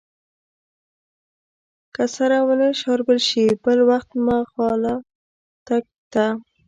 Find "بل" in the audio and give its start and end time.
3.63-3.79